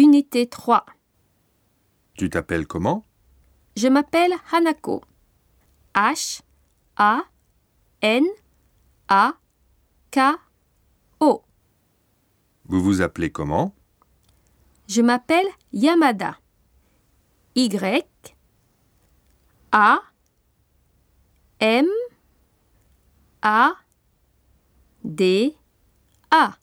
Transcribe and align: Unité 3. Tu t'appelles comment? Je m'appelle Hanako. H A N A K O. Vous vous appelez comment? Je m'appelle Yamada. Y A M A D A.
Unité 0.00 0.48
3. 0.48 0.86
Tu 2.14 2.30
t'appelles 2.30 2.66
comment? 2.66 3.04
Je 3.76 3.86
m'appelle 3.86 4.32
Hanako. 4.50 5.02
H 5.94 6.40
A 6.96 7.24
N 8.00 8.24
A 9.08 9.34
K 10.10 10.18
O. 11.20 11.44
Vous 12.64 12.82
vous 12.82 13.02
appelez 13.02 13.30
comment? 13.30 13.74
Je 14.88 15.02
m'appelle 15.02 15.48
Yamada. 15.74 16.38
Y 17.54 17.68
A 19.72 19.98
M 21.60 21.86
A 23.42 23.74
D 25.04 25.54
A. 26.30 26.59